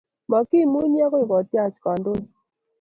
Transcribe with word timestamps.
Makimunye 0.31 0.99
akoi 1.05 1.25
kityach 1.47 1.75
kandoik 1.83 2.27